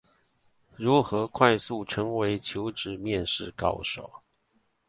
[0.75, 4.11] 如何快速成為求職面試高手